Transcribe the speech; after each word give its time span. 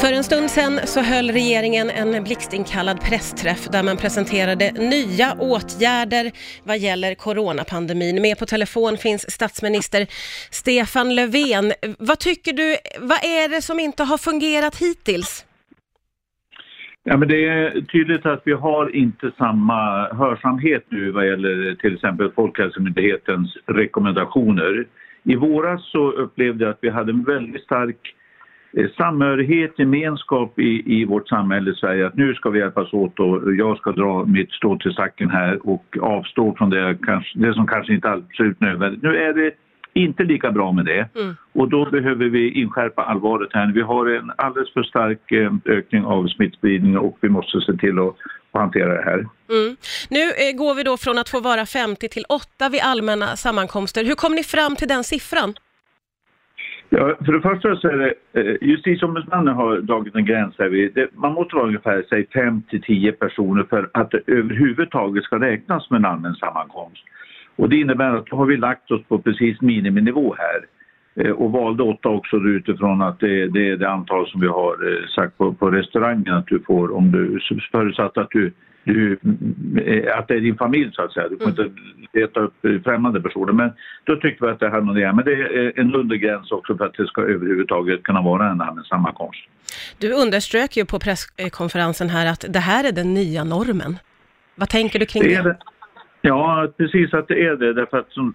För 0.00 0.12
en 0.12 0.24
stund 0.24 0.50
sedan 0.50 0.80
så 0.84 1.00
höll 1.00 1.30
regeringen 1.30 1.90
en 1.90 2.24
blixtinkallad 2.24 3.00
pressträff 3.00 3.68
där 3.72 3.82
man 3.82 3.96
presenterade 3.96 4.72
nya 4.72 5.32
åtgärder 5.38 6.32
vad 6.64 6.78
gäller 6.78 7.14
coronapandemin. 7.14 8.22
Med 8.22 8.38
på 8.38 8.46
telefon 8.46 8.96
finns 8.96 9.30
statsminister 9.30 10.06
Stefan 10.50 11.14
Löfven. 11.14 11.72
Vad 11.98 12.18
tycker 12.18 12.52
du, 12.52 12.76
vad 13.00 13.18
är 13.18 13.48
det 13.48 13.62
som 13.62 13.80
inte 13.80 14.02
har 14.04 14.18
fungerat 14.18 14.76
hittills? 14.76 15.46
Ja, 17.02 17.16
men 17.16 17.28
det 17.28 17.48
är 17.48 17.80
tydligt 17.80 18.26
att 18.26 18.42
vi 18.44 18.52
har 18.52 18.96
inte 18.96 19.30
samma 19.38 20.08
hörsamhet 20.08 20.84
nu 20.88 21.10
vad 21.10 21.26
gäller 21.26 21.74
till 21.74 21.94
exempel 21.94 22.32
Folkhälsomyndighetens 22.32 23.56
rekommendationer. 23.66 24.86
I 25.24 25.36
våras 25.36 25.90
så 25.90 26.10
upplevde 26.10 26.64
jag 26.64 26.70
att 26.70 26.78
vi 26.82 26.90
hade 26.90 27.12
en 27.12 27.24
väldigt 27.24 27.62
stark 27.62 28.14
samhörighet, 28.96 29.78
gemenskap 29.78 30.58
i, 30.58 31.00
i 31.00 31.04
vårt 31.04 31.28
samhälle 31.28 31.70
i 31.70 31.74
Sverige 31.74 32.06
att 32.06 32.16
nu 32.16 32.34
ska 32.34 32.50
vi 32.50 32.58
hjälpas 32.58 32.92
åt 32.92 33.20
och 33.20 33.54
jag 33.54 33.76
ska 33.78 33.92
dra 33.92 34.24
mitt 34.24 34.52
stå 34.52 34.78
till 34.78 34.92
stacken 34.92 35.30
här 35.30 35.68
och 35.68 35.96
avstå 36.00 36.54
från 36.58 36.70
det, 36.70 36.98
kanske, 37.02 37.38
det 37.38 37.54
som 37.54 37.66
kanske 37.66 37.94
inte 37.94 38.08
är 38.08 38.12
absolut 38.12 38.60
nödvändigt. 38.60 39.02
Nu 39.02 39.16
är 39.16 39.32
det 39.34 39.50
inte 39.94 40.22
lika 40.22 40.50
bra 40.50 40.72
med 40.72 40.84
det 40.84 41.08
Mm. 41.14 41.36
och 41.52 41.68
då 41.68 41.90
behöver 41.90 42.24
vi 42.24 42.50
inskärpa 42.50 43.02
allvaret 43.02 43.48
här. 43.52 43.72
Vi 43.72 43.80
har 43.80 44.06
en 44.06 44.32
alldeles 44.36 44.72
för 44.72 44.82
stark 44.82 45.32
eh, 45.32 45.52
ökning 45.64 46.04
av 46.04 46.26
smittspridning 46.26 46.98
och 46.98 47.18
vi 47.20 47.28
måste 47.28 47.60
se 47.60 47.72
till 47.72 47.98
att 47.98 48.14
hantera 48.52 48.94
det 48.94 49.02
här. 49.04 49.18
Mm. 49.50 49.76
Nu 50.10 50.22
eh, 50.22 50.56
går 50.56 50.74
vi 50.74 50.82
då 50.82 50.96
från 50.96 51.18
att 51.18 51.28
få 51.28 51.40
vara 51.40 51.66
50 51.66 52.08
till 52.08 52.24
8 52.28 52.68
vid 52.68 52.80
allmänna 52.84 53.26
sammankomster. 53.26 54.04
Hur 54.04 54.14
kom 54.14 54.34
ni 54.34 54.42
fram 54.44 54.76
till 54.76 54.88
den 54.88 55.04
siffran? 55.04 55.54
Ja, 56.96 57.14
för 57.24 57.32
det 57.32 57.40
första 57.40 57.76
så 57.76 57.88
är 57.88 57.96
det, 57.96 58.14
eh, 58.40 58.56
justitieombudsmannen 58.60 59.54
har 59.54 59.76
dragit 59.76 60.14
en 60.14 60.24
gräns 60.24 60.54
här. 60.58 60.68
vid- 60.68 60.94
Det, 60.94 61.08
man 61.14 61.32
måste 61.32 61.56
vara 61.56 61.66
ungefär 61.66 62.04
säg 62.08 62.26
5 62.26 62.62
till 62.62 62.82
10 62.82 63.12
personer 63.12 63.62
för 63.62 63.90
att 63.94 64.10
det 64.10 64.20
överhuvudtaget 64.26 65.24
ska 65.24 65.40
räknas 65.40 65.90
med 65.90 65.98
en 65.98 66.04
allmän 66.04 66.34
sammankomst. 66.34 67.02
Och 67.56 67.68
det 67.68 67.76
innebär 67.76 68.14
att 68.16 68.26
då 68.26 68.36
har 68.36 68.46
vi 68.46 68.56
lagt 68.56 68.90
oss 68.90 69.04
på 69.08 69.18
precis 69.18 69.60
miniminivå 69.60 70.34
här. 70.38 70.60
Eh, 71.16 71.30
och 71.30 71.52
valde 71.52 71.82
åtta 71.82 72.08
också 72.08 72.36
utifrån 72.36 73.02
att 73.02 73.20
det, 73.20 73.46
det 73.46 73.70
är 73.70 73.76
det 73.76 73.90
antal 73.90 74.28
som 74.28 74.40
vi 74.40 74.46
har 74.46 74.92
eh, 74.92 75.08
sagt 75.08 75.38
på, 75.38 75.52
på 75.52 75.70
restaurangen 75.70 76.34
att 76.34 76.46
du 76.46 76.60
får 76.66 76.96
om 76.96 77.12
du 77.12 77.40
förutsatt 77.72 78.18
att 78.18 78.30
du, 78.30 78.52
du 78.84 79.12
eh, 79.86 80.18
att 80.18 80.28
det 80.28 80.34
är 80.34 80.40
din 80.40 80.56
familj 80.56 80.90
så 80.92 81.02
att 81.02 81.12
säga. 81.12 81.28
Du 81.28 81.38
får 81.38 81.48
inte 81.48 81.70
leta 82.12 82.40
upp 82.40 82.54
främmande 82.84 83.20
personer. 83.20 83.52
Men 83.52 83.72
då 84.04 84.16
tyckte 84.16 84.44
vi 84.44 84.50
att 84.50 84.60
det 84.60 84.68
harmonierar. 84.68 85.12
Men 85.12 85.24
det 85.24 85.32
är 85.32 85.80
en 85.80 85.94
undergräns 85.94 86.52
också 86.52 86.76
för 86.76 86.84
att 86.84 86.94
det 86.94 87.06
ska 87.06 87.22
överhuvudtaget 87.22 88.02
kunna 88.02 88.22
vara 88.22 88.50
en 88.50 88.60
allmän 88.60 88.84
sammankomst. 88.84 89.40
Du 89.98 90.12
underströk 90.12 90.76
ju 90.76 90.84
på 90.84 90.98
presskonferensen 90.98 92.08
här 92.08 92.26
att 92.26 92.44
det 92.48 92.58
här 92.58 92.88
är 92.88 92.92
den 92.92 93.14
nya 93.14 93.44
normen. 93.44 93.98
Vad 94.56 94.68
tänker 94.68 94.98
du 94.98 95.06
kring 95.06 95.22
Det 95.22 95.42
det? 95.42 95.56
Ja, 96.26 96.68
precis 96.78 97.14
att 97.14 97.28
det 97.28 97.46
är 97.46 97.56
det. 97.56 97.72
Därför 97.72 97.98
att 97.98 98.10
som, 98.12 98.34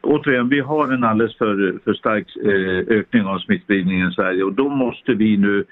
återigen, 0.00 0.48
vi 0.48 0.60
har 0.60 0.92
en 0.92 1.04
alldeles 1.04 1.36
för, 1.38 1.78
för 1.84 1.94
stark 1.94 2.26
eh, 2.36 2.96
ökning 2.98 3.24
av 3.24 3.38
smittspridningen 3.38 4.08
i 4.08 4.12
Sverige 4.12 4.42
och 4.42 4.52
då 4.52 4.68
måste 4.68 5.14
vi 5.14 5.36
nu 5.36 5.64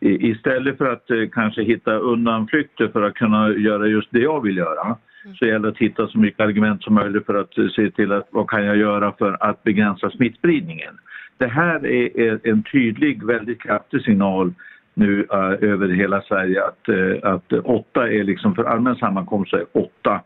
i- 0.00 0.30
istället 0.30 0.78
för 0.78 0.92
att 0.92 1.10
eh, 1.10 1.28
kanske 1.32 1.62
hitta 1.62 1.92
undanflykter 1.94 2.88
för 2.88 3.02
att 3.02 3.14
kunna 3.14 3.50
göra 3.52 3.86
just 3.86 4.08
det 4.10 4.18
jag 4.20 4.40
vill 4.42 4.56
göra 4.56 4.96
så 5.38 5.46
gäller 5.46 5.58
det 5.58 5.68
att 5.68 5.78
hitta 5.78 6.08
så 6.08 6.18
mycket 6.18 6.40
argument 6.40 6.82
som 6.82 6.94
möjligt 6.94 7.26
för 7.26 7.34
att 7.34 7.58
eh, 7.58 7.68
se 7.68 7.90
till 7.90 8.12
att 8.12 8.28
vad 8.30 8.50
kan 8.50 8.64
jag 8.64 8.76
göra 8.76 9.12
för 9.18 9.36
att 9.40 9.62
begränsa 9.62 10.10
smittspridningen. 10.10 10.94
Det 11.38 11.46
här 11.46 11.86
är, 11.86 12.20
är 12.20 12.40
en 12.44 12.62
tydlig, 12.62 13.24
väldigt 13.26 13.62
kraftig 13.62 14.02
signal 14.02 14.54
nu 14.96 15.26
eh, 15.32 15.70
över 15.70 15.88
hela 15.88 16.22
Sverige 16.22 16.64
att, 16.64 16.88
eh, 16.88 17.32
att 17.32 17.52
åtta 17.52 18.08
är 18.08 18.24
liksom 18.24 18.54
för 18.54 18.64
allmän 18.64 18.96
sammankomst 18.96 19.50
så 19.50 19.56
är 19.56 19.66
åtta 19.72 20.20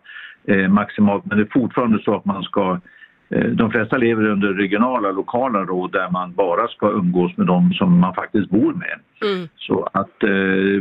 eh, 0.44 0.68
maximalt 0.68 1.24
men 1.26 1.38
det 1.38 1.44
är 1.44 1.60
fortfarande 1.60 2.02
så 2.02 2.16
att 2.16 2.24
man 2.24 2.42
ska 2.42 2.80
de 3.52 3.70
flesta 3.70 3.96
lever 3.96 4.24
under 4.28 4.48
regionala, 4.48 5.10
lokala 5.10 5.64
råd 5.64 5.92
där 5.92 6.10
man 6.10 6.34
bara 6.34 6.68
ska 6.68 6.90
umgås 6.90 7.36
med 7.36 7.46
de 7.46 7.72
som 7.72 7.98
man 7.98 8.14
faktiskt 8.14 8.50
bor 8.50 8.74
med. 8.74 8.98
Mm. 9.30 9.48
Så 9.56 9.88
att 9.92 10.22
eh, 10.22 10.30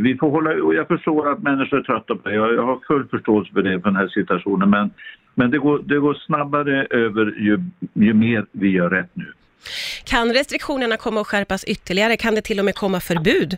vi 0.01 0.17
får 0.19 0.29
hålla, 0.29 0.63
och 0.63 0.75
jag 0.75 0.87
förstår 0.87 1.31
att 1.31 1.43
människor 1.43 1.77
är 1.77 1.83
trötta 1.83 2.15
på 2.15 2.29
det, 2.29 2.35
jag, 2.35 2.53
jag 2.53 2.65
har 2.65 2.79
full 2.87 3.07
förståelse 3.07 3.53
för 3.53 3.61
det, 3.61 3.81
för 3.81 3.89
den 3.89 3.95
här 3.95 4.07
situationen 4.07 4.69
men, 4.69 4.91
men 5.35 5.51
det, 5.51 5.57
går, 5.57 5.79
det 5.85 5.99
går 5.99 6.13
snabbare 6.13 6.87
över 6.89 7.25
ju, 7.25 7.59
ju 7.93 8.13
mer 8.13 8.45
vi 8.51 8.69
gör 8.69 8.89
rätt 8.89 9.11
nu. 9.13 9.33
Kan 10.05 10.33
restriktionerna 10.33 10.97
komma 10.97 11.21
att 11.21 11.27
skärpas 11.27 11.63
ytterligare? 11.63 12.17
Kan 12.17 12.35
det 12.35 12.41
till 12.41 12.59
och 12.59 12.65
med 12.65 12.75
komma 12.75 12.99
förbud? 12.99 13.57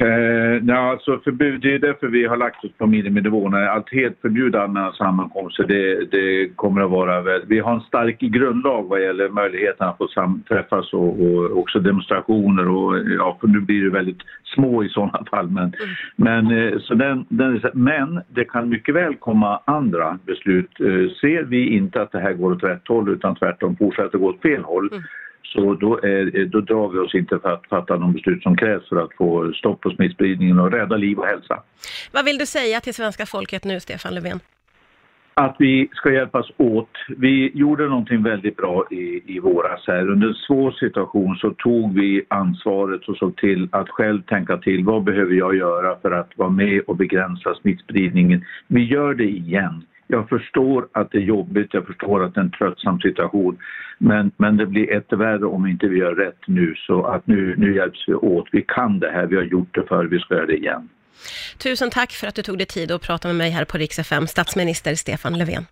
Eh, 0.00 0.62
ja, 0.66 0.90
alltså 0.90 1.20
förbud, 1.24 1.60
det 1.60 1.74
är 1.74 1.78
därför 1.78 2.06
vi 2.06 2.26
har 2.26 2.36
lagt 2.36 2.64
oss 2.64 2.72
på 2.78 2.86
miniminivåerna. 2.86 3.70
Att 3.70 3.88
helt 3.90 4.20
förbjuda 4.20 4.62
allmänna 4.62 4.92
sammankomster, 4.92 5.64
det, 5.64 6.04
det 6.10 6.56
kommer 6.56 6.80
att 6.80 6.90
vara... 6.90 7.40
Vi 7.46 7.58
har 7.58 7.74
en 7.74 7.80
stark 7.80 8.20
grundlag 8.20 8.82
vad 8.82 9.02
gäller 9.02 9.28
möjligheten 9.28 9.88
att 9.88 9.98
få 9.98 10.08
samträffas 10.08 10.92
och, 10.92 11.20
och 11.20 11.58
också 11.58 11.80
demonstrationer 11.80 12.68
och 12.68 12.98
ja, 13.18 13.38
för 13.40 13.48
nu 13.48 13.60
blir 13.60 13.84
det 13.84 13.90
väldigt 13.90 14.22
små 14.54 14.84
i 14.84 14.88
sådana 14.88 15.24
fall. 15.30 15.50
Men, 15.50 15.72
men, 16.16 16.50
eh, 16.50 16.78
så 16.78 16.94
den, 16.94 17.26
den, 17.28 17.62
men 17.74 18.20
det 18.28 18.44
kan 18.44 18.68
mycket 18.68 18.94
väl 18.94 19.14
komma 19.14 19.60
andra 19.64 20.18
beslut. 20.26 20.80
Eh, 20.80 21.10
Ser 21.20 21.42
vi 21.42 21.68
inte 21.68 22.02
att 22.02 22.12
det 22.12 22.20
här 22.20 22.32
går 22.32 22.52
åt 22.52 22.64
rätt 22.64 22.88
håll 22.88 23.08
utan 23.08 23.34
tvärtom 23.36 23.76
fortsätter 23.76 24.18
gå 24.18 24.28
åt 24.28 24.42
fel 24.42 24.62
håll 24.62 24.90
så 25.44 25.74
då, 25.74 25.98
är, 25.98 26.46
då 26.46 26.60
drar 26.60 26.88
vi 26.88 26.98
oss 26.98 27.14
inte 27.14 27.38
för 27.38 27.52
att 27.52 27.66
fatta 27.66 27.96
de 27.96 28.12
beslut 28.12 28.42
som 28.42 28.56
krävs 28.56 28.88
för 28.88 28.96
att 28.96 29.14
få 29.16 29.52
stopp 29.52 29.80
på 29.80 29.90
smittspridningen 29.90 30.60
och 30.60 30.72
rädda 30.72 30.96
liv 30.96 31.18
och 31.18 31.26
hälsa. 31.26 31.62
Vad 32.12 32.24
vill 32.24 32.38
du 32.38 32.46
säga 32.46 32.80
till 32.80 32.94
svenska 32.94 33.26
folket 33.26 33.64
nu, 33.64 33.80
Stefan 33.80 34.14
Löfven? 34.14 34.40
Att 35.36 35.56
vi 35.58 35.88
ska 35.92 36.12
hjälpas 36.12 36.46
åt. 36.56 36.90
Vi 37.08 37.50
gjorde 37.54 37.88
någonting 37.88 38.22
väldigt 38.22 38.56
bra 38.56 38.84
i, 38.90 39.22
i 39.26 39.38
våras 39.38 39.84
här. 39.86 40.10
Under 40.10 40.28
en 40.28 40.34
svår 40.34 40.70
situation 40.70 41.36
så 41.36 41.50
tog 41.50 41.94
vi 41.94 42.24
ansvaret 42.28 43.08
och 43.08 43.16
såg 43.16 43.36
till 43.36 43.68
att 43.72 43.88
själv 43.88 44.22
tänka 44.22 44.56
till. 44.56 44.84
Vad 44.84 45.04
behöver 45.04 45.34
jag 45.34 45.56
göra 45.56 45.96
för 46.02 46.10
att 46.10 46.30
vara 46.36 46.50
med 46.50 46.80
och 46.86 46.96
begränsa 46.96 47.54
smittspridningen? 47.54 48.44
Vi 48.66 48.84
gör 48.84 49.14
det 49.14 49.28
igen. 49.28 49.84
Jag 50.06 50.28
förstår 50.28 50.88
att 50.92 51.10
det 51.10 51.18
är 51.18 51.22
jobbigt, 51.22 51.74
jag 51.74 51.86
förstår 51.86 52.24
att 52.24 52.34
det 52.34 52.40
är 52.40 52.44
en 52.44 52.50
tröttsam 52.50 53.00
situation. 53.00 53.58
Men, 53.98 54.30
men 54.36 54.56
det 54.56 54.66
blir 54.66 54.92
ett 54.92 55.12
värre 55.12 55.46
om 55.46 55.66
inte 55.66 55.86
vi 55.86 55.98
gör 55.98 56.14
rätt 56.14 56.40
nu. 56.46 56.74
Så 56.76 57.04
att 57.04 57.26
nu, 57.26 57.54
nu 57.58 57.76
hjälps 57.76 58.08
vi 58.08 58.14
åt. 58.14 58.48
Vi 58.52 58.62
kan 58.68 59.00
det 59.00 59.10
här, 59.10 59.26
vi 59.26 59.36
har 59.36 59.42
gjort 59.42 59.74
det 59.74 59.82
förr, 59.88 60.04
vi 60.04 60.18
ska 60.18 60.34
göra 60.34 60.46
det 60.46 60.56
igen. 60.56 60.88
Tusen 61.58 61.90
tack 61.90 62.12
för 62.12 62.26
att 62.26 62.34
du 62.34 62.42
tog 62.42 62.58
dig 62.58 62.66
tid 62.66 62.92
att 62.92 63.02
prata 63.02 63.28
med 63.28 63.36
mig 63.36 63.50
här 63.50 63.64
på 63.64 63.78
Rix 63.78 63.98
FM, 63.98 64.26
statsminister 64.26 64.94
Stefan 64.94 65.38
Löfven. 65.38 65.62